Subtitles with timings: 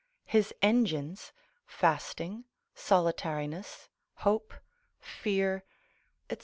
[0.25, 1.31] his engines,
[1.67, 4.55] fasting, solitariness, hope,
[4.99, 5.63] fear,
[6.31, 6.37] &c.